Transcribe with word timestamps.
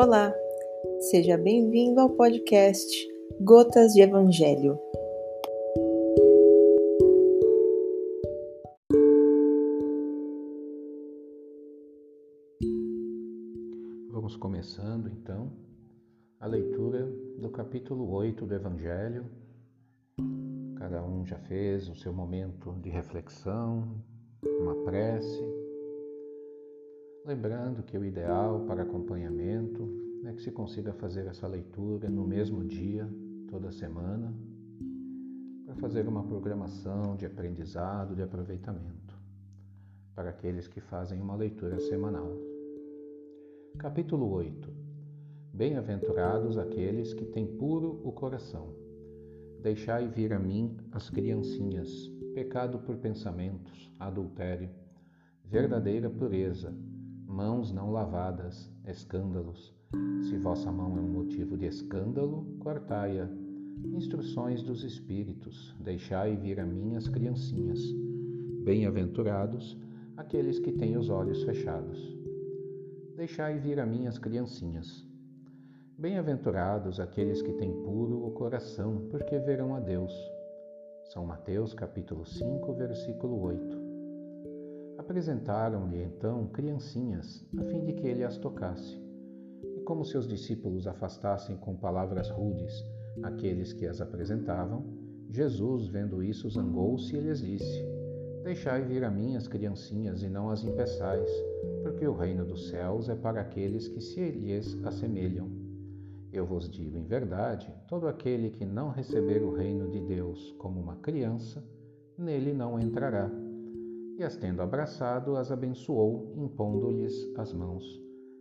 Olá, 0.00 0.32
seja 1.10 1.36
bem-vindo 1.36 2.00
ao 2.00 2.10
podcast 2.10 2.86
Gotas 3.40 3.94
de 3.94 4.00
Evangelho. 4.00 4.78
Vamos 14.12 14.36
começando 14.36 15.08
então 15.08 15.50
a 16.38 16.46
leitura 16.46 17.04
do 17.36 17.50
capítulo 17.50 18.08
8 18.12 18.46
do 18.46 18.54
Evangelho. 18.54 19.26
Cada 20.78 21.02
um 21.02 21.26
já 21.26 21.40
fez 21.40 21.88
o 21.88 21.96
seu 21.96 22.12
momento 22.12 22.72
de 22.74 22.88
reflexão, 22.88 24.00
uma 24.60 24.76
prece. 24.84 25.67
Lembrando 27.28 27.82
que 27.82 27.98
o 27.98 28.06
ideal 28.06 28.60
para 28.60 28.84
acompanhamento 28.84 29.86
é 30.24 30.32
que 30.32 30.40
se 30.40 30.50
consiga 30.50 30.94
fazer 30.94 31.26
essa 31.26 31.46
leitura 31.46 32.08
no 32.08 32.26
mesmo 32.26 32.64
dia, 32.64 33.06
toda 33.50 33.70
semana, 33.70 34.32
para 35.66 35.74
fazer 35.74 36.08
uma 36.08 36.24
programação 36.24 37.16
de 37.16 37.26
aprendizado, 37.26 38.16
de 38.16 38.22
aproveitamento, 38.22 39.14
para 40.14 40.30
aqueles 40.30 40.66
que 40.66 40.80
fazem 40.80 41.20
uma 41.20 41.36
leitura 41.36 41.78
semanal. 41.80 42.34
Capítulo 43.76 44.30
8 44.30 44.72
Bem-aventurados 45.52 46.56
aqueles 46.56 47.12
que 47.12 47.26
têm 47.26 47.46
puro 47.58 48.00
o 48.04 48.10
coração. 48.10 48.74
Deixai 49.60 50.08
vir 50.08 50.32
a 50.32 50.38
mim 50.38 50.78
as 50.92 51.10
criancinhas, 51.10 52.08
pecado 52.32 52.78
por 52.78 52.96
pensamentos, 52.96 53.92
adultério, 54.00 54.70
verdadeira 55.44 56.08
pureza, 56.08 56.74
mãos 57.28 57.70
não 57.70 57.92
lavadas, 57.92 58.72
escândalos. 58.86 59.74
Se 60.22 60.38
vossa 60.38 60.72
mão 60.72 60.96
é 60.96 61.00
um 61.00 61.12
motivo 61.12 61.58
de 61.58 61.66
escândalo, 61.66 62.46
cortai-a. 62.58 63.28
Instruções 63.92 64.62
dos 64.62 64.82
Espíritos, 64.82 65.76
deixai 65.78 66.36
vir 66.36 66.58
a 66.58 66.66
mim 66.66 66.96
as 66.96 67.06
criancinhas. 67.06 67.78
Bem-aventurados 68.64 69.78
aqueles 70.16 70.58
que 70.58 70.72
têm 70.72 70.96
os 70.96 71.10
olhos 71.10 71.42
fechados. 71.44 72.18
Deixai 73.14 73.58
vir 73.58 73.78
a 73.78 73.86
mim 73.86 74.06
as 74.06 74.18
criancinhas. 74.18 75.06
Bem-aventurados 75.98 76.98
aqueles 76.98 77.42
que 77.42 77.52
têm 77.52 77.72
puro 77.82 78.24
o 78.24 78.30
coração, 78.32 79.06
porque 79.10 79.38
verão 79.38 79.74
a 79.74 79.80
Deus. 79.80 80.12
São 81.04 81.26
Mateus 81.26 81.74
capítulo 81.74 82.24
5, 82.24 82.72
versículo 82.74 83.40
8. 83.42 83.77
Apresentaram-lhe 84.98 86.02
então 86.02 86.48
criancinhas, 86.48 87.46
a 87.56 87.62
fim 87.62 87.84
de 87.84 87.92
que 87.92 88.04
ele 88.04 88.24
as 88.24 88.36
tocasse. 88.36 89.00
E 89.76 89.80
como 89.82 90.04
seus 90.04 90.26
discípulos 90.26 90.88
afastassem 90.88 91.56
com 91.56 91.76
palavras 91.76 92.28
rudes 92.28 92.84
aqueles 93.22 93.72
que 93.72 93.86
as 93.86 94.00
apresentavam, 94.00 94.84
Jesus, 95.30 95.86
vendo 95.86 96.20
isso, 96.20 96.50
zangou-se 96.50 97.14
e 97.14 97.20
lhes 97.20 97.40
disse: 97.40 97.86
Deixai 98.42 98.82
vir 98.82 99.04
a 99.04 99.10
mim 99.10 99.36
as 99.36 99.46
criancinhas 99.46 100.22
e 100.24 100.28
não 100.28 100.50
as 100.50 100.64
impeçais, 100.64 101.30
porque 101.84 102.06
o 102.06 102.16
reino 102.16 102.44
dos 102.44 102.68
céus 102.68 103.08
é 103.08 103.14
para 103.14 103.40
aqueles 103.40 103.86
que 103.86 104.00
se 104.00 104.30
lhes 104.32 104.76
assemelham. 104.84 105.48
Eu 106.32 106.44
vos 106.44 106.68
digo 106.68 106.98
em 106.98 107.04
verdade: 107.04 107.72
todo 107.86 108.08
aquele 108.08 108.50
que 108.50 108.66
não 108.66 108.90
receber 108.90 109.42
o 109.44 109.54
reino 109.54 109.88
de 109.88 110.00
Deus 110.00 110.52
como 110.58 110.80
uma 110.80 110.96
criança, 110.96 111.62
nele 112.18 112.52
não 112.52 112.80
entrará. 112.80 113.30
E 114.18 114.24
as 114.24 114.36
tendo 114.36 114.60
abraçado, 114.60 115.36
as 115.36 115.52
abençoou, 115.52 116.34
impondo-lhes 116.36 117.14
as 117.36 117.54
mãos. 117.54 117.84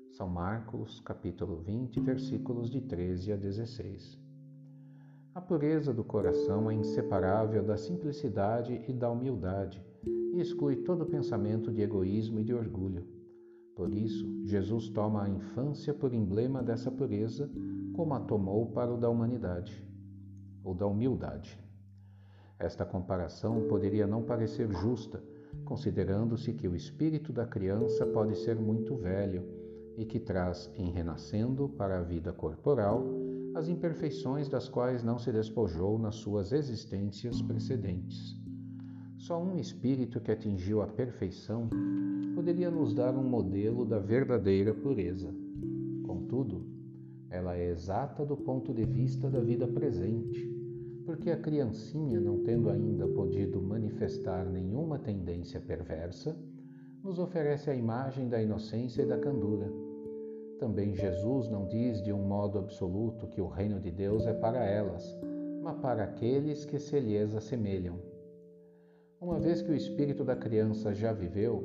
São 0.10 0.28
Marcos, 0.28 1.00
capítulo 1.02 1.58
20, 1.58 2.00
versículos 2.00 2.72
de 2.72 2.82
13 2.82 3.34
a 3.34 3.36
16. 3.36 4.20
A 5.36 5.40
pureza 5.40 5.94
do 5.94 6.04
coração 6.04 6.72
é 6.72 6.74
inseparável 6.74 7.64
da 7.64 7.78
simplicidade 7.78 8.84
e 8.88 8.92
da 8.92 9.12
humildade 9.12 9.80
e 10.34 10.40
exclui 10.40 10.78
todo 10.78 11.06
pensamento 11.06 11.72
de 11.72 11.84
egoísmo 11.84 12.40
e 12.40 12.44
de 12.44 12.56
orgulho. 12.56 13.08
Por 13.76 13.94
isso, 13.94 14.26
Jesus 14.46 14.90
toma 14.90 15.26
a 15.26 15.30
infância 15.30 15.94
por 15.94 16.12
emblema 16.12 16.64
dessa 16.64 16.90
pureza, 16.90 17.52
como 17.94 18.16
a 18.16 18.20
tomou 18.20 18.72
para 18.72 18.92
o 18.92 18.98
da 18.98 19.12
humanidade, 19.12 19.88
ou 20.64 20.74
da 20.74 20.88
humildade. 20.88 21.56
Esta 22.58 22.84
comparação 22.84 23.68
poderia 23.68 24.08
não 24.08 24.24
parecer 24.24 24.68
justa, 24.72 25.22
considerando-se 25.66 26.54
que 26.54 26.68
o 26.68 26.76
espírito 26.76 27.34
da 27.34 27.46
criança 27.46 28.06
pode 28.06 28.36
ser 28.38 28.56
muito 28.56 28.96
velho 28.96 29.44
e 29.98 30.06
que 30.06 30.20
traz, 30.20 30.72
em 30.76 30.92
renascendo 30.92 31.68
para 31.70 32.00
a 32.00 32.04
vida 32.04 32.32
corporal, 32.32 33.04
as 33.56 33.68
imperfeições 33.68 34.48
das 34.48 34.70
quais 34.70 35.04
não 35.04 35.18
se 35.18 35.32
despojou 35.32 35.98
nas 35.98 36.16
suas 36.16 36.52
existências 36.52 37.42
precedentes. 37.42 38.40
Só 39.18 39.42
um 39.42 39.58
espírito 39.58 40.22
que 40.22 40.32
atingiu 40.32 40.82
a 40.82 40.88
perfeição 40.88 41.68
poderia 42.36 42.70
nos 42.70 42.94
dar 42.94 43.16
um 43.16 43.24
modelo 43.24 43.84
da 43.84 43.98
verdadeira 43.98 44.74
pureza. 44.76 45.34
Contudo, 46.06 46.64
ela 47.30 47.58
é 47.58 47.72
exata 47.72 48.24
do 48.24 48.38
ponto 48.38 48.74
de 48.74 48.86
vista 48.86 49.30
da 49.30 49.40
vida 49.40 49.68
presente, 49.68 50.47
porque 51.08 51.32
a 51.32 51.38
criancinha, 51.38 52.20
não 52.20 52.44
tendo 52.44 52.70
ainda 52.70 53.08
podido 53.08 53.62
manifestar 53.62 54.46
nenhuma 54.46 55.00
tendência 55.00 55.58
perversa, 55.58 56.36
nos 57.02 57.18
oferece 57.18 57.70
a 57.70 57.74
imagem 57.74 58.28
da 58.28 58.42
inocência 58.42 59.04
e 59.04 59.06
da 59.06 59.18
candura. 59.18 59.72
Também 60.60 60.94
Jesus 60.94 61.48
não 61.48 61.66
diz 61.66 62.04
de 62.04 62.12
um 62.12 62.22
modo 62.22 62.60
absoluto 62.60 63.26
que 63.28 63.40
o 63.40 63.48
reino 63.48 63.80
de 63.80 63.90
Deus 63.90 64.28
é 64.28 64.34
para 64.34 64.66
elas, 64.66 65.18
mas 65.64 65.80
para 65.80 66.04
aqueles 66.04 66.66
que 66.66 66.78
se 66.78 67.00
lhes 67.00 67.34
assemelham. 67.34 67.96
Uma 69.22 69.40
vez 69.40 69.62
que 69.62 69.72
o 69.72 69.76
espírito 69.76 70.26
da 70.26 70.36
criança 70.36 70.94
já 70.94 71.14
viveu, 71.14 71.64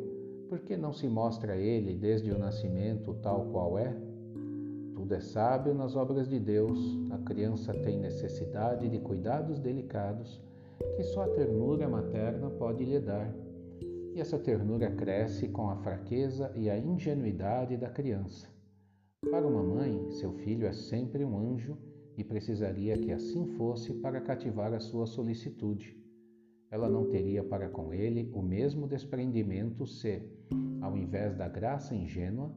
por 0.48 0.60
que 0.60 0.76
não 0.76 0.92
se 0.92 1.08
mostra 1.08 1.56
ele 1.56 1.94
desde 1.94 2.30
o 2.30 2.38
nascimento 2.38 3.12
tal 3.14 3.46
qual 3.46 3.76
é? 3.76 3.92
Tudo 5.02 5.14
é 5.16 5.20
sábio 5.20 5.74
nas 5.74 5.96
obras 5.96 6.28
de 6.28 6.38
Deus, 6.38 6.78
a 7.10 7.18
criança 7.18 7.74
tem 7.74 7.98
necessidade 7.98 8.88
de 8.88 9.00
cuidados 9.00 9.58
delicados 9.58 10.40
que 10.94 11.02
só 11.02 11.22
a 11.24 11.28
ternura 11.28 11.88
materna 11.88 12.48
pode 12.50 12.84
lhe 12.84 13.00
dar. 13.00 13.34
E 14.14 14.20
essa 14.20 14.38
ternura 14.38 14.92
cresce 14.92 15.48
com 15.48 15.68
a 15.68 15.74
fraqueza 15.74 16.52
e 16.54 16.70
a 16.70 16.78
ingenuidade 16.78 17.76
da 17.76 17.90
criança. 17.90 18.46
Para 19.28 19.44
uma 19.44 19.64
mãe, 19.64 20.08
seu 20.12 20.34
filho 20.34 20.68
é 20.68 20.72
sempre 20.72 21.24
um 21.24 21.36
anjo 21.36 21.76
e 22.16 22.22
precisaria 22.22 22.96
que 22.96 23.10
assim 23.10 23.44
fosse 23.56 23.92
para 23.94 24.20
cativar 24.20 24.72
a 24.72 24.78
sua 24.78 25.04
solicitude 25.04 26.00
ela 26.72 26.88
não 26.88 27.04
teria 27.04 27.44
para 27.44 27.68
com 27.68 27.92
ele 27.92 28.30
o 28.32 28.40
mesmo 28.40 28.88
desprendimento 28.88 29.86
se, 29.86 30.22
ao 30.80 30.96
invés 30.96 31.36
da 31.36 31.46
graça 31.46 31.94
ingênua, 31.94 32.50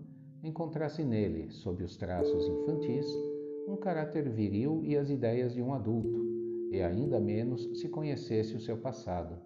encontrasse 0.47 1.03
nele, 1.03 1.51
sob 1.51 1.83
os 1.83 1.97
traços 1.97 2.47
infantis, 2.47 3.05
um 3.67 3.75
caráter 3.75 4.29
viril 4.29 4.81
e 4.83 4.95
as 4.95 5.09
ideias 5.09 5.53
de 5.53 5.61
um 5.61 5.73
adulto, 5.73 6.23
e 6.71 6.81
ainda 6.81 7.19
menos 7.19 7.69
se 7.79 7.89
conhecesse 7.89 8.55
o 8.55 8.59
seu 8.59 8.77
passado. 8.77 9.37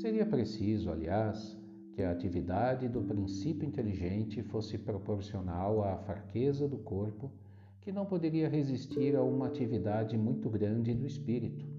Seria 0.00 0.26
preciso, 0.26 0.90
aliás, 0.90 1.56
que 1.92 2.02
a 2.02 2.10
atividade 2.10 2.88
do 2.88 3.02
princípio 3.02 3.66
inteligente 3.66 4.42
fosse 4.42 4.78
proporcional 4.78 5.82
à 5.82 5.96
fraqueza 5.96 6.68
do 6.68 6.78
corpo, 6.78 7.30
que 7.80 7.90
não 7.90 8.06
poderia 8.06 8.48
resistir 8.48 9.16
a 9.16 9.22
uma 9.22 9.46
atividade 9.46 10.16
muito 10.16 10.48
grande 10.48 10.94
do 10.94 11.06
espírito 11.06 11.78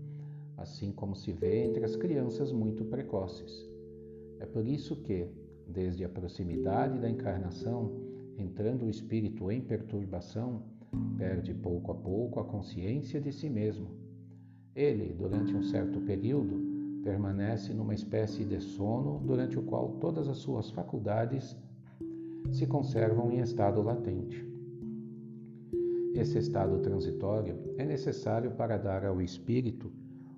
assim 0.59 0.91
como 0.91 1.15
se 1.15 1.31
vê 1.31 1.63
entre 1.65 1.83
as 1.83 1.95
crianças 1.95 2.51
muito 2.51 2.83
precoces. 2.85 3.67
É 4.39 4.45
por 4.45 4.65
isso 4.67 4.95
que, 4.97 5.27
desde 5.69 6.03
a 6.03 6.09
proximidade 6.09 6.99
da 6.99 7.09
encarnação, 7.09 7.91
entrando 8.37 8.85
o 8.85 8.89
espírito 8.89 9.51
em 9.51 9.61
perturbação, 9.61 10.63
perde 11.17 11.53
pouco 11.53 11.91
a 11.91 11.95
pouco 11.95 12.39
a 12.39 12.43
consciência 12.43 13.21
de 13.21 13.31
si 13.31 13.49
mesmo. 13.49 13.87
Ele, 14.75 15.13
durante 15.13 15.53
um 15.55 15.61
certo 15.61 15.99
período, 16.01 16.59
permanece 17.03 17.73
numa 17.73 17.93
espécie 17.93 18.43
de 18.43 18.59
sono 18.59 19.19
durante 19.25 19.57
o 19.57 19.63
qual 19.63 19.97
todas 19.99 20.27
as 20.27 20.37
suas 20.37 20.69
faculdades 20.71 21.55
se 22.51 22.65
conservam 22.65 23.31
em 23.31 23.39
estado 23.39 23.81
latente. 23.81 24.45
Esse 26.13 26.39
estado 26.39 26.79
transitório 26.79 27.57
é 27.77 27.85
necessário 27.85 28.51
para 28.51 28.77
dar 28.77 29.05
ao 29.05 29.21
espírito 29.21 29.91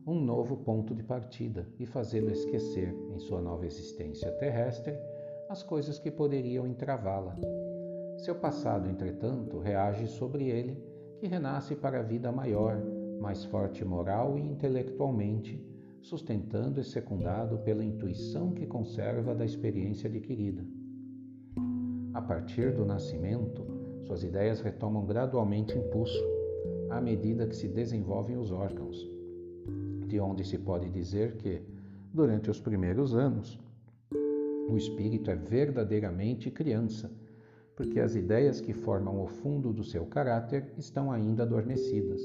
um 0.05 0.19
novo 0.19 0.57
ponto 0.57 0.93
de 0.93 1.03
partida 1.03 1.67
e 1.79 1.85
fazê-lo 1.85 2.31
esquecer, 2.31 2.93
em 3.13 3.19
sua 3.19 3.41
nova 3.41 3.65
existência 3.65 4.31
terrestre, 4.33 4.93
as 5.51 5.63
coisas 5.63 5.99
que 5.99 6.09
poderiam 6.09 6.65
entravá-la. 6.65 7.35
Seu 8.17 8.35
passado, 8.35 8.87
entretanto, 8.87 9.59
reage 9.59 10.07
sobre 10.07 10.47
ele, 10.47 10.81
que 11.19 11.27
renasce 11.27 11.75
para 11.75 11.99
a 11.99 12.03
vida 12.03 12.31
maior, 12.31 12.81
mais 13.19 13.43
forte 13.43 13.83
moral 13.83 14.37
e 14.37 14.41
intelectualmente, 14.41 15.61
sustentando 16.01 16.79
e 16.79 16.85
secundado 16.85 17.57
pela 17.57 17.83
intuição 17.83 18.53
que 18.53 18.65
conserva 18.65 19.35
da 19.35 19.43
experiência 19.43 20.09
adquirida. 20.09 20.65
A 22.13 22.21
partir 22.21 22.73
do 22.73 22.85
nascimento, 22.85 23.81
Suas 24.11 24.23
ideias 24.23 24.59
retomam 24.61 25.05
gradualmente 25.05 25.77
impulso 25.77 26.21
à 26.89 26.99
medida 26.99 27.47
que 27.47 27.55
se 27.55 27.67
desenvolvem 27.67 28.35
os 28.35 28.51
órgãos, 28.51 29.09
de 30.07 30.19
onde 30.19 30.43
se 30.43 30.57
pode 30.57 30.89
dizer 30.89 31.37
que, 31.37 31.61
durante 32.13 32.49
os 32.49 32.59
primeiros 32.59 33.15
anos, 33.15 33.57
o 34.71 34.77
espírito 34.77 35.29
é 35.29 35.35
verdadeiramente 35.35 36.49
criança, 36.49 37.11
porque 37.75 37.99
as 37.99 38.15
ideias 38.15 38.61
que 38.61 38.73
formam 38.73 39.21
o 39.21 39.27
fundo 39.27 39.73
do 39.73 39.83
seu 39.83 40.05
caráter 40.05 40.73
estão 40.77 41.11
ainda 41.11 41.43
adormecidas. 41.43 42.21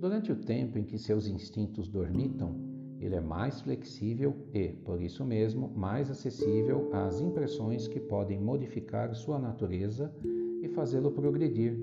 Durante 0.00 0.32
o 0.32 0.36
tempo 0.36 0.76
em 0.76 0.84
que 0.84 0.98
seus 0.98 1.28
instintos 1.28 1.88
dormitam, 1.88 2.56
ele 2.98 3.14
é 3.14 3.20
mais 3.20 3.60
flexível 3.60 4.34
e, 4.52 4.70
por 4.70 5.00
isso 5.00 5.24
mesmo, 5.24 5.68
mais 5.68 6.10
acessível 6.10 6.90
às 6.92 7.20
impressões 7.20 7.86
que 7.86 8.00
podem 8.00 8.40
modificar 8.40 9.14
sua 9.14 9.38
natureza 9.38 10.12
e 10.62 10.68
fazê-lo 10.68 11.12
progredir, 11.12 11.78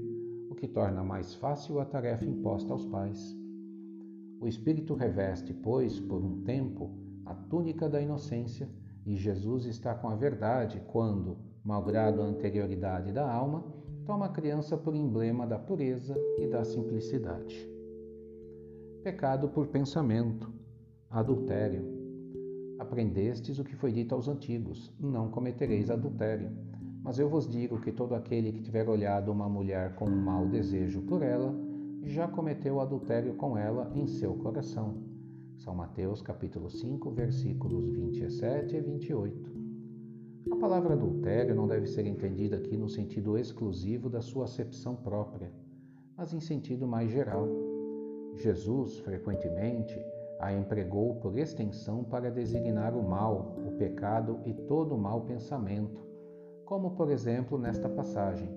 o 0.49 0.55
que 0.55 0.67
torna 0.67 1.03
mais 1.03 1.35
fácil 1.35 1.79
a 1.79 1.85
tarefa 1.85 2.25
imposta 2.25 2.73
aos 2.73 2.85
pais. 2.85 3.37
O 4.41 4.47
espírito 4.47 4.93
reveste, 4.93 5.53
pois, 5.53 6.01
por 6.01 6.21
um 6.21 6.41
tempo, 6.41 6.91
a 7.25 7.33
túnica 7.33 7.87
da 7.87 8.01
inocência, 8.01 8.67
e 9.05 9.15
Jesus 9.15 9.65
está 9.65 9.93
com 9.93 10.09
a 10.09 10.15
verdade 10.15 10.81
quando, 10.87 11.37
malgrado 11.63 12.21
a 12.21 12.25
anterioridade 12.25 13.11
da 13.11 13.29
alma, 13.29 13.63
toma 14.05 14.25
a 14.25 14.29
criança 14.29 14.77
por 14.77 14.95
emblema 14.95 15.45
da 15.45 15.59
pureza 15.59 16.15
e 16.37 16.47
da 16.47 16.63
simplicidade. 16.63 17.69
Pecado 19.03 19.49
por 19.49 19.67
pensamento, 19.67 20.51
adultério. 21.09 21.83
Aprendestes 22.79 23.59
o 23.59 23.63
que 23.63 23.75
foi 23.75 23.91
dito 23.91 24.15
aos 24.15 24.27
antigos: 24.27 24.93
não 24.99 25.29
cometereis 25.29 25.89
adultério. 25.89 26.49
Mas 27.03 27.19
eu 27.19 27.27
vos 27.27 27.47
digo 27.47 27.81
que 27.81 27.91
todo 27.91 28.15
aquele 28.15 28.53
que 28.53 28.61
tiver 28.61 28.87
olhado 28.87 29.31
uma 29.31 29.49
mulher 29.49 29.93
com 29.95 30.05
um 30.05 30.21
mau 30.21 30.47
desejo 30.47 31.01
por 31.01 31.21
ela, 31.21 31.53
já 32.03 32.27
cometeu 32.27 32.79
adultério 32.79 33.33
com 33.35 33.57
ela 33.57 33.91
em 33.93 34.07
seu 34.07 34.33
coração. 34.35 35.12
São 35.63 35.73
Mateus 35.73 36.21
capítulo 36.21 36.69
5, 36.69 37.09
versículos 37.11 37.89
27 37.93 38.75
e 38.75 38.81
28. 38.81 39.51
A 40.51 40.57
palavra 40.57 40.93
adultério 40.93 41.55
não 41.55 41.65
deve 41.65 41.87
ser 41.87 42.05
entendida 42.05 42.57
aqui 42.57 42.75
no 42.75 42.89
sentido 42.89 43.37
exclusivo 43.37 44.09
da 44.09 44.19
sua 44.19 44.43
acepção 44.43 44.93
própria, 44.93 45.53
mas 46.17 46.33
em 46.33 46.41
sentido 46.41 46.85
mais 46.85 47.09
geral. 47.09 47.47
Jesus, 48.35 48.99
frequentemente, 48.99 49.97
a 50.37 50.51
empregou 50.51 51.15
por 51.21 51.37
extensão 51.37 52.03
para 52.03 52.29
designar 52.29 52.93
o 52.93 53.01
mal, 53.01 53.55
o 53.65 53.71
pecado 53.77 54.41
e 54.45 54.53
todo 54.53 54.95
o 54.95 54.99
mau 54.99 55.21
pensamento, 55.21 56.05
como 56.65 56.91
por 56.91 57.09
exemplo 57.09 57.57
nesta 57.57 57.87
passagem: 57.87 58.49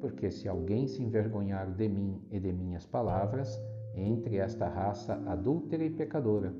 Porque 0.00 0.30
se 0.30 0.48
alguém 0.48 0.86
se 0.86 1.02
envergonhar 1.02 1.70
de 1.70 1.86
mim 1.86 2.18
e 2.30 2.40
de 2.40 2.50
minhas 2.50 2.86
palavras, 2.86 3.62
entre 4.00 4.36
esta 4.36 4.68
raça 4.68 5.14
adúltera 5.26 5.84
e 5.84 5.90
pecadora, 5.90 6.54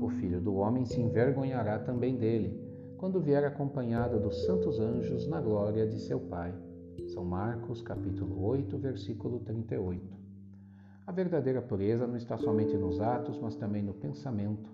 o 0.00 0.08
filho 0.08 0.40
do 0.40 0.54
homem 0.54 0.84
se 0.84 1.00
envergonhará 1.00 1.78
também 1.78 2.16
dele, 2.16 2.58
quando 2.96 3.20
vier 3.20 3.44
acompanhado 3.44 4.20
dos 4.20 4.44
santos 4.44 4.78
anjos 4.78 5.26
na 5.26 5.40
glória 5.40 5.86
de 5.86 5.98
seu 5.98 6.20
Pai. 6.20 6.54
São 7.08 7.24
Marcos, 7.24 7.80
capítulo 7.80 8.44
8, 8.44 8.78
versículo 8.78 9.40
38. 9.40 10.18
A 11.06 11.12
verdadeira 11.12 11.62
pureza 11.62 12.06
não 12.06 12.16
está 12.16 12.36
somente 12.36 12.76
nos 12.76 13.00
atos, 13.00 13.38
mas 13.38 13.56
também 13.56 13.82
no 13.82 13.94
pensamento, 13.94 14.70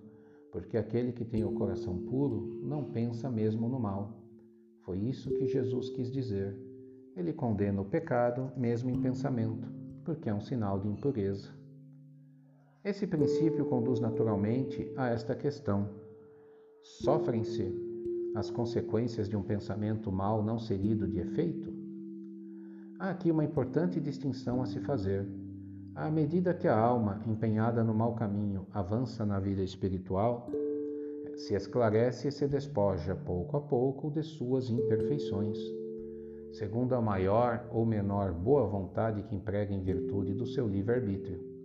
porque 0.52 0.76
aquele 0.76 1.12
que 1.12 1.24
tem 1.24 1.44
o 1.44 1.52
coração 1.52 1.96
puro 1.98 2.60
não 2.62 2.84
pensa 2.84 3.30
mesmo 3.30 3.68
no 3.68 3.78
mal 3.78 4.26
foi 4.86 5.00
isso 5.00 5.34
que 5.34 5.48
Jesus 5.48 5.90
quis 5.90 6.12
dizer. 6.12 6.56
Ele 7.16 7.32
condena 7.32 7.80
o 7.80 7.84
pecado, 7.84 8.52
mesmo 8.56 8.88
em 8.88 9.00
pensamento, 9.00 9.68
porque 10.04 10.28
é 10.28 10.34
um 10.34 10.40
sinal 10.40 10.78
de 10.78 10.86
impureza. 10.86 11.55
Esse 12.86 13.04
princípio 13.04 13.64
conduz 13.64 13.98
naturalmente 13.98 14.88
a 14.96 15.08
esta 15.08 15.34
questão: 15.34 15.88
sofrem-se 16.84 17.74
as 18.36 18.48
consequências 18.48 19.28
de 19.28 19.36
um 19.36 19.42
pensamento 19.42 20.12
mal 20.12 20.40
não 20.40 20.56
serido 20.56 21.08
de 21.08 21.18
efeito? 21.18 21.74
Há 23.00 23.10
aqui 23.10 23.32
uma 23.32 23.42
importante 23.42 23.98
distinção 23.98 24.62
a 24.62 24.66
se 24.66 24.78
fazer. 24.78 25.26
À 25.96 26.08
medida 26.12 26.54
que 26.54 26.68
a 26.68 26.78
alma, 26.78 27.20
empenhada 27.26 27.82
no 27.82 27.92
mau 27.92 28.14
caminho, 28.14 28.68
avança 28.72 29.26
na 29.26 29.40
vida 29.40 29.64
espiritual, 29.64 30.48
se 31.34 31.54
esclarece 31.54 32.28
e 32.28 32.32
se 32.32 32.46
despoja 32.46 33.16
pouco 33.16 33.56
a 33.56 33.60
pouco 33.60 34.12
de 34.12 34.22
suas 34.22 34.70
imperfeições, 34.70 35.58
segundo 36.52 36.94
a 36.94 37.00
maior 37.00 37.66
ou 37.72 37.84
menor 37.84 38.32
boa 38.32 38.64
vontade 38.64 39.24
que 39.24 39.34
emprega 39.34 39.74
em 39.74 39.82
virtude 39.82 40.34
do 40.34 40.46
seu 40.46 40.68
livre-arbítrio. 40.68 41.55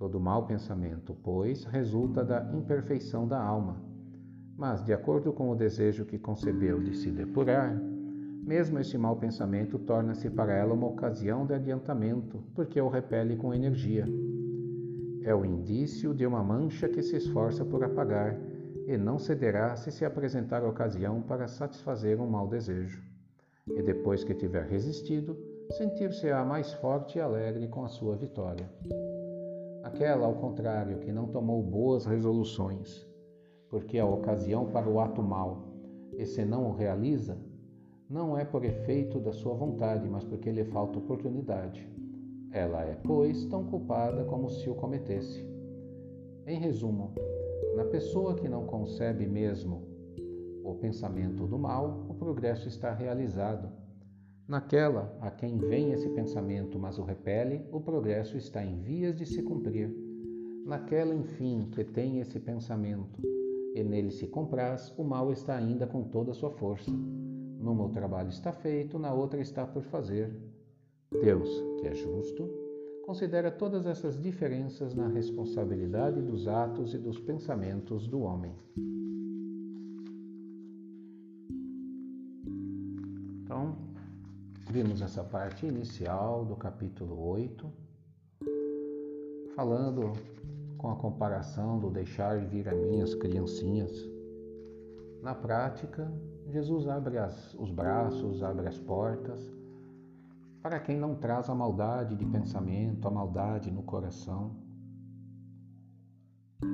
Todo 0.00 0.18
mau 0.18 0.46
pensamento, 0.46 1.14
pois, 1.22 1.64
resulta 1.66 2.24
da 2.24 2.50
imperfeição 2.54 3.28
da 3.28 3.38
alma, 3.38 3.76
mas, 4.56 4.82
de 4.82 4.94
acordo 4.94 5.30
com 5.30 5.50
o 5.50 5.54
desejo 5.54 6.06
que 6.06 6.18
concebeu 6.18 6.80
de 6.80 6.96
se 6.96 7.10
depurar, 7.10 7.78
mesmo 8.42 8.78
esse 8.78 8.96
mau 8.96 9.16
pensamento 9.16 9.78
torna-se 9.78 10.30
para 10.30 10.54
ela 10.54 10.72
uma 10.72 10.86
ocasião 10.86 11.44
de 11.44 11.52
adiantamento, 11.52 12.42
porque 12.54 12.80
o 12.80 12.88
repele 12.88 13.36
com 13.36 13.52
energia. 13.52 14.06
É 15.22 15.34
o 15.34 15.44
indício 15.44 16.14
de 16.14 16.24
uma 16.24 16.42
mancha 16.42 16.88
que 16.88 17.02
se 17.02 17.16
esforça 17.16 17.62
por 17.62 17.84
apagar 17.84 18.40
e 18.86 18.96
não 18.96 19.18
cederá 19.18 19.76
se 19.76 19.92
se 19.92 20.06
apresentar 20.06 20.64
ocasião 20.64 21.20
para 21.20 21.46
satisfazer 21.46 22.18
um 22.18 22.26
mau 22.26 22.48
desejo. 22.48 23.02
E 23.66 23.82
depois 23.82 24.24
que 24.24 24.32
tiver 24.32 24.64
resistido, 24.64 25.36
sentir-se-á 25.72 26.42
mais 26.42 26.72
forte 26.72 27.18
e 27.18 27.20
alegre 27.20 27.68
com 27.68 27.84
a 27.84 27.88
sua 27.88 28.16
vitória. 28.16 28.66
Aquela, 29.82 30.26
ao 30.26 30.34
contrário, 30.34 30.98
que 30.98 31.10
não 31.10 31.28
tomou 31.28 31.62
boas 31.62 32.04
resoluções, 32.04 33.06
porque 33.68 33.98
a 33.98 34.06
ocasião 34.06 34.66
para 34.66 34.88
o 34.88 35.00
ato 35.00 35.22
mau, 35.22 35.72
e 36.18 36.26
se 36.26 36.44
não 36.44 36.68
o 36.68 36.74
realiza, 36.74 37.38
não 38.08 38.36
é 38.36 38.44
por 38.44 38.64
efeito 38.64 39.18
da 39.18 39.32
sua 39.32 39.54
vontade, 39.54 40.08
mas 40.08 40.24
porque 40.24 40.50
lhe 40.50 40.64
falta 40.64 40.98
oportunidade. 40.98 41.88
Ela 42.52 42.82
é, 42.82 42.96
pois, 43.04 43.46
tão 43.46 43.64
culpada 43.64 44.24
como 44.24 44.50
se 44.50 44.68
o 44.68 44.74
cometesse. 44.74 45.48
Em 46.46 46.58
resumo, 46.58 47.14
na 47.76 47.84
pessoa 47.84 48.34
que 48.34 48.48
não 48.48 48.66
concebe 48.66 49.26
mesmo 49.26 49.82
o 50.64 50.74
pensamento 50.74 51.46
do 51.46 51.58
mal, 51.58 52.04
o 52.08 52.14
progresso 52.14 52.68
está 52.68 52.92
realizado. 52.92 53.70
Naquela 54.50 55.16
a 55.20 55.30
quem 55.30 55.58
vem 55.58 55.92
esse 55.92 56.08
pensamento, 56.08 56.76
mas 56.76 56.98
o 56.98 57.04
repele, 57.04 57.64
o 57.70 57.80
progresso 57.80 58.36
está 58.36 58.64
em 58.64 58.80
vias 58.80 59.14
de 59.14 59.24
se 59.24 59.40
cumprir. 59.44 59.88
Naquela, 60.66 61.14
enfim, 61.14 61.68
que 61.70 61.84
tem 61.84 62.18
esse 62.18 62.40
pensamento 62.40 63.22
e 63.76 63.84
nele 63.84 64.10
se 64.10 64.26
compraz, 64.26 64.92
o 64.98 65.04
mal 65.04 65.30
está 65.30 65.54
ainda 65.54 65.86
com 65.86 66.02
toda 66.02 66.32
a 66.32 66.34
sua 66.34 66.50
força. 66.50 66.90
Numa 66.90 67.84
o 67.84 67.90
trabalho 67.90 68.30
está 68.30 68.52
feito, 68.52 68.98
na 68.98 69.14
outra 69.14 69.40
está 69.40 69.64
por 69.64 69.84
fazer. 69.84 70.36
Deus, 71.22 71.48
que 71.80 71.86
é 71.86 71.94
justo, 71.94 72.50
considera 73.06 73.52
todas 73.52 73.86
essas 73.86 74.20
diferenças 74.20 74.96
na 74.96 75.06
responsabilidade 75.06 76.20
dos 76.20 76.48
atos 76.48 76.92
e 76.92 76.98
dos 76.98 77.20
pensamentos 77.20 78.08
do 78.08 78.22
homem. 78.22 78.56
Vimos 84.70 85.02
essa 85.02 85.24
parte 85.24 85.66
inicial 85.66 86.44
do 86.44 86.54
capítulo 86.54 87.28
8, 87.28 87.72
falando 89.56 90.12
com 90.78 90.92
a 90.92 90.96
comparação 90.96 91.80
do 91.80 91.90
deixar 91.90 92.38
vir 92.38 92.68
a 92.68 92.74
minhas 92.74 93.12
criancinhas. 93.16 93.90
Na 95.20 95.34
prática, 95.34 96.10
Jesus 96.48 96.86
abre 96.86 97.18
as, 97.18 97.52
os 97.54 97.70
braços, 97.72 98.44
abre 98.44 98.68
as 98.68 98.78
portas 98.78 99.44
para 100.62 100.78
quem 100.78 100.96
não 100.96 101.16
traz 101.16 101.48
a 101.48 101.54
maldade 101.54 102.14
de 102.14 102.24
pensamento, 102.24 103.08
a 103.08 103.10
maldade 103.10 103.72
no 103.72 103.82
coração. 103.82 104.52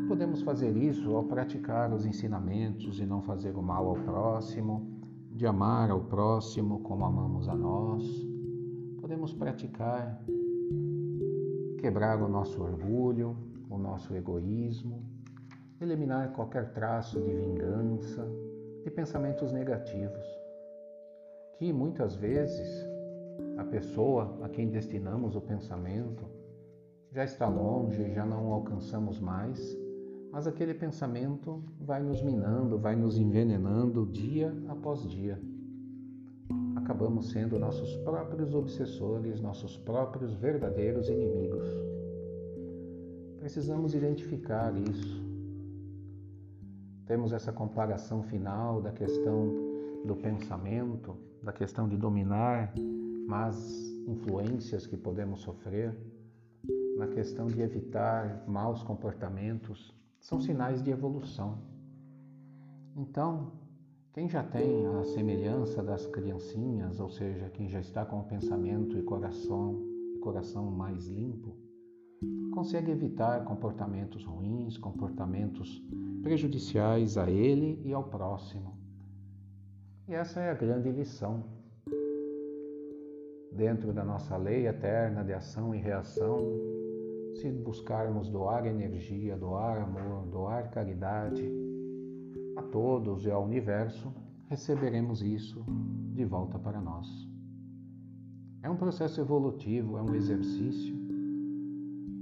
Podemos 0.07 0.43
fazer 0.43 0.77
isso 0.77 1.15
ao 1.17 1.25
praticar 1.25 1.93
os 1.95 2.05
ensinamentos 2.05 2.99
e 2.99 3.07
não 3.07 3.23
fazer 3.23 3.57
o 3.57 3.63
mal 3.63 3.89
ao 3.89 3.95
próximo, 3.95 4.96
de 5.37 5.47
amar 5.47 5.91
ao 5.91 6.01
próximo 6.01 6.81
como 6.81 7.05
amamos 7.05 7.47
a 7.47 7.55
nós. 7.55 8.03
Podemos 8.99 9.35
praticar 9.35 10.19
quebrar 11.79 12.23
o 12.23 12.29
nosso 12.29 12.63
orgulho, 12.63 13.37
o 13.69 13.77
nosso 13.77 14.15
egoísmo, 14.15 15.05
eliminar 15.79 16.33
qualquer 16.33 16.73
traço 16.73 17.21
de 17.21 17.31
vingança, 17.33 18.27
de 18.83 18.91
pensamentos 18.91 19.53
negativos, 19.53 20.25
que 21.59 21.71
muitas 21.71 22.17
vezes 22.17 22.87
a 23.59 23.65
pessoa 23.65 24.39
a 24.43 24.49
quem 24.49 24.71
destinamos 24.71 25.37
o 25.37 25.41
pensamento 25.41 26.25
já 27.13 27.25
está 27.25 27.47
longe, 27.47 28.11
já 28.15 28.25
não 28.25 28.53
alcançamos 28.55 29.21
mais, 29.21 29.77
mas 30.33 30.47
aquele 30.47 30.75
pensamento 30.75 31.63
vai 31.81 32.03
nos 32.03 32.23
minando, 32.23 32.79
vai 32.79 32.95
nos 32.95 33.19
envenenando 33.19 34.07
dia 34.07 34.53
após 34.69 35.09
dia. 35.09 35.41
acabamos 36.77 37.31
sendo 37.31 37.59
nossos 37.59 37.97
próprios 37.97 38.55
obsessores, 38.55 39.41
nossos 39.41 39.77
próprios 39.77 40.35
verdadeiros 40.35 41.09
inimigos. 41.09 41.67
Precisamos 43.41 43.95
identificar 43.95 44.73
isso. 44.77 45.25
Temos 47.07 47.33
essa 47.33 47.53
comparação 47.53 48.23
final 48.23 48.81
da 48.81 48.93
questão 48.93 49.53
do 50.05 50.15
pensamento, 50.17 51.17
da 51.43 51.53
questão 51.53 51.89
de 51.89 51.97
dominar 51.97 52.73
más 53.27 53.57
influências 54.07 54.87
que 54.87 54.97
podemos 54.97 55.41
sofrer, 55.41 55.97
na 56.97 57.07
questão 57.09 57.47
de 57.47 57.61
evitar 57.61 58.45
maus 58.47 58.83
comportamentos, 58.83 59.95
são 60.27 60.41
sinais 60.41 60.83
de 60.83 60.91
evolução. 60.91 61.59
Então, 62.97 63.53
quem 64.13 64.29
já 64.29 64.43
tem 64.43 64.85
a 64.85 65.05
semelhança 65.05 65.85
das 65.85 66.05
criancinhas, 66.07 66.99
ou 66.99 67.09
seja, 67.09 67.49
quem 67.51 67.69
já 67.69 67.79
está 67.79 68.05
com 68.05 68.19
o 68.19 68.25
pensamento 68.25 68.99
e 68.99 69.03
coração 69.03 69.81
e 70.17 70.19
coração 70.19 70.69
mais 70.69 71.07
limpo, 71.07 71.57
consegue 72.53 72.91
evitar 72.91 73.45
comportamentos 73.45 74.25
ruins, 74.25 74.77
comportamentos 74.77 75.81
prejudiciais 76.25 77.17
a 77.17 77.31
ele 77.31 77.81
e 77.85 77.93
ao 77.93 78.03
próximo. 78.03 78.77
E 80.09 80.15
essa 80.15 80.41
é 80.41 80.51
a 80.51 80.55
grande 80.55 80.91
lição. 80.91 81.45
Dentro 83.53 83.93
da 83.93 84.05
nossa 84.05 84.37
lei 84.37 84.67
eterna 84.67 85.23
de 85.23 85.33
ação 85.33 85.73
e 85.73 85.79
reação, 85.79 86.41
se 87.41 87.51
buscarmos 87.51 88.29
doar 88.29 88.67
energia, 88.67 89.37
doar 89.37 89.83
amor, 89.83 90.27
doar 90.27 90.71
caridade, 90.71 91.45
a 92.57 92.63
todos 92.63 93.27
e 93.27 93.31
ao 93.31 93.45
universo, 93.45 94.13
receberemos 94.49 95.23
isso 95.23 95.63
de 96.15 96.25
volta 96.25 96.59
para 96.59 96.81
nós. 96.81 97.07
É 98.63 98.71
um 98.71 98.77
processo 98.77 99.21
evolutivo, 99.21 99.99
é 99.99 100.03
um 100.03 100.15
exercício. 100.15 100.97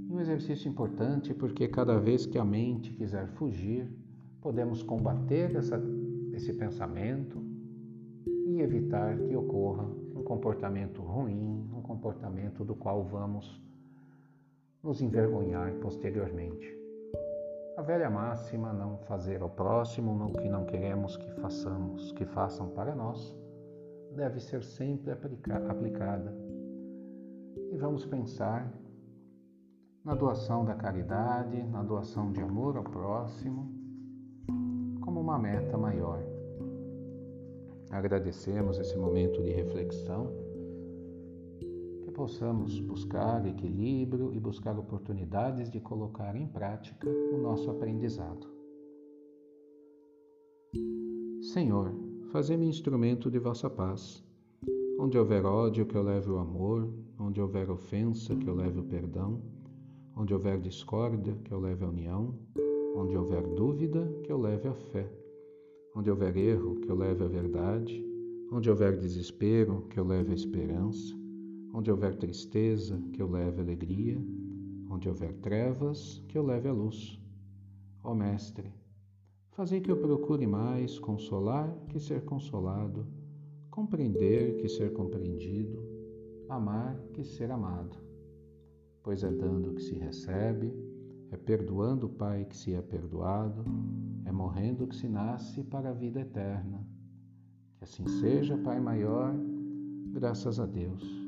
Um 0.09 0.19
exercício 0.19 0.69
importante 0.69 1.33
porque 1.33 1.67
cada 1.67 1.97
vez 1.97 2.25
que 2.25 2.37
a 2.37 2.45
mente 2.45 2.93
quiser 2.93 3.27
fugir, 3.29 3.89
podemos 4.41 4.83
combater 4.83 5.55
essa, 5.55 5.81
esse 6.33 6.53
pensamento 6.53 7.41
e 8.45 8.59
evitar 8.61 9.17
que 9.17 9.35
ocorra 9.35 9.85
um 10.15 10.23
comportamento 10.23 11.01
ruim, 11.01 11.67
um 11.73 11.81
comportamento 11.81 12.63
do 12.63 12.75
qual 12.75 13.03
vamos 13.03 13.64
nos 14.85 15.01
envergonhar 15.01 15.73
posteriormente. 15.81 16.71
A 17.75 17.81
velha 17.81 18.07
máxima 18.07 18.71
não 18.71 18.99
fazer 18.99 19.41
ao 19.41 19.49
próximo 19.49 20.11
o 20.27 20.31
que 20.31 20.47
não 20.47 20.63
queremos 20.63 21.17
que 21.17 21.29
façamos, 21.41 22.11
que 22.11 22.23
façam 22.23 22.69
para 22.69 22.93
nós, 22.93 23.35
deve 24.15 24.39
ser 24.39 24.63
sempre 24.63 25.11
aplicada. 25.11 26.31
E 27.71 27.77
vamos 27.77 28.05
pensar 28.05 28.71
na 30.03 30.13
doação 30.13 30.63
da 30.63 30.75
caridade, 30.75 31.63
na 31.63 31.81
doação 31.81 32.31
de 32.31 32.39
amor 32.39 32.77
ao 32.77 32.83
próximo, 32.83 33.67
como 35.01 35.19
uma 35.19 35.39
meta 35.39 35.75
maior. 35.79 36.21
Agradecemos 37.89 38.77
esse 38.77 38.95
momento 38.95 39.41
de 39.41 39.49
reflexão 39.49 39.74
possamos 42.15 42.79
buscar 42.79 43.45
equilíbrio 43.45 44.33
e 44.33 44.39
buscar 44.39 44.79
oportunidades 44.79 45.69
de 45.69 45.81
colocar 45.81 46.33
em 46.35 46.47
prática 46.47 47.09
o 47.09 47.37
nosso 47.37 47.69
aprendizado. 47.69 48.47
Senhor, 51.41 51.93
fazei-me 52.31 52.67
instrumento 52.67 53.29
de 53.29 53.37
vossa 53.37 53.69
paz. 53.69 54.23
Onde 54.97 55.17
houver 55.17 55.45
ódio, 55.45 55.85
que 55.85 55.95
eu 55.95 56.01
leve 56.01 56.31
o 56.31 56.37
amor, 56.37 56.89
onde 57.19 57.41
houver 57.41 57.69
ofensa, 57.69 58.33
que 58.33 58.47
eu 58.47 58.55
leve 58.55 58.79
o 58.79 58.83
perdão, 58.83 59.41
onde 60.15 60.33
houver 60.33 60.59
discórdia, 60.59 61.35
que 61.43 61.51
eu 61.51 61.59
leve 61.59 61.83
a 61.83 61.89
união, 61.89 62.33
onde 62.95 63.17
houver 63.17 63.45
dúvida, 63.45 64.09
que 64.23 64.31
eu 64.31 64.39
leve 64.39 64.69
a 64.69 64.73
fé, 64.73 65.11
onde 65.93 66.09
houver 66.09 66.37
erro, 66.37 66.75
que 66.75 66.89
eu 66.89 66.95
leve 66.95 67.25
a 67.25 67.27
verdade, 67.27 68.01
onde 68.53 68.69
houver 68.69 68.97
desespero, 68.97 69.85
que 69.89 69.99
eu 69.99 70.05
leve 70.05 70.31
a 70.31 70.35
esperança, 70.35 71.24
Onde 71.77 71.91
houver 71.91 72.15
tristeza, 72.15 72.97
que 73.11 73.21
eu 73.21 73.29
leve 73.29 73.59
alegria. 73.59 74.17
Onde 74.89 75.09
houver 75.09 75.33
trevas, 75.33 76.23
que 76.29 76.37
eu 76.37 76.45
leve 76.45 76.69
a 76.69 76.71
luz. 76.71 77.19
Ó 78.01 78.15
Mestre, 78.15 78.71
fazei 79.51 79.81
que 79.81 79.91
eu 79.91 79.97
procure 79.97 80.47
mais 80.47 80.97
consolar 80.97 81.69
que 81.89 81.99
ser 81.99 82.23
consolado, 82.23 83.05
compreender 83.69 84.55
que 84.55 84.69
ser 84.69 84.93
compreendido, 84.93 85.83
amar 86.47 86.97
que 87.11 87.25
ser 87.25 87.51
amado. 87.51 87.97
Pois 89.03 89.21
é 89.21 89.31
dando 89.31 89.73
que 89.73 89.81
se 89.81 89.95
recebe, 89.95 90.71
é 91.29 91.35
perdoando 91.35 92.07
o 92.07 92.09
Pai 92.09 92.45
que 92.45 92.55
se 92.55 92.73
é 92.73 92.81
perdoado, 92.81 93.65
é 94.23 94.31
morrendo 94.31 94.87
que 94.87 94.95
se 94.95 95.09
nasce 95.09 95.61
para 95.61 95.89
a 95.89 95.93
vida 95.93 96.21
eterna. 96.21 96.87
Que 97.77 97.83
assim 97.83 98.07
seja, 98.07 98.57
Pai 98.57 98.79
maior, 98.79 99.35
graças 100.13 100.57
a 100.57 100.65
Deus. 100.65 101.24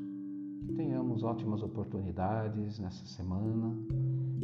Que 0.66 0.74
tenhamos 0.74 1.24
ótimas 1.24 1.64
oportunidades 1.64 2.80
nessa 2.80 3.06
semana 3.06 3.76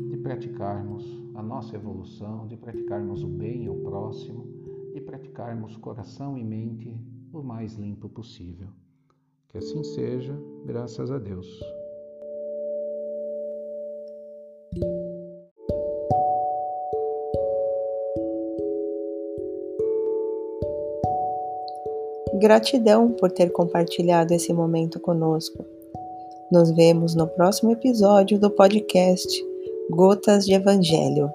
de 0.09 0.17
praticarmos 0.17 1.05
a 1.35 1.41
nossa 1.43 1.75
evolução, 1.75 2.47
de 2.47 2.57
praticarmos 2.57 3.23
o 3.23 3.27
bem 3.27 3.67
ao 3.67 3.75
próximo, 3.75 4.47
de 4.93 5.01
praticarmos 5.01 5.75
coração 5.77 6.37
e 6.37 6.43
mente 6.43 6.95
o 7.31 7.41
mais 7.41 7.75
limpo 7.75 8.07
possível. 8.09 8.69
Que 9.49 9.57
assim 9.57 9.83
seja, 9.83 10.37
graças 10.65 11.11
a 11.11 11.17
Deus. 11.19 11.61
Gratidão 22.39 23.11
por 23.11 23.31
ter 23.31 23.51
compartilhado 23.51 24.33
esse 24.33 24.51
momento 24.51 24.99
conosco. 24.99 25.72
Nos 26.53 26.69
vemos 26.69 27.15
no 27.15 27.25
próximo 27.25 27.71
episódio 27.71 28.37
do 28.37 28.47
podcast 28.47 29.43
Gotas 29.89 30.45
de 30.45 30.53
Evangelho. 30.53 31.33